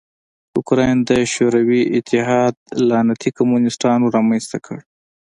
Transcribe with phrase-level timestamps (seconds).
[0.57, 2.55] اوکراین د شوروي اتحاد
[2.89, 4.77] لعنتي کمونستانو رامنځ ته کړ.